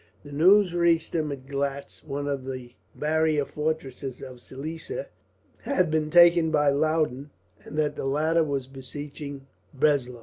[0.25, 5.09] The news reached him that Glatz, one of the barrier fortresses of Silesia,
[5.59, 9.45] had been taken by Loudon, and that the latter was besieging
[9.75, 10.19] Breslau.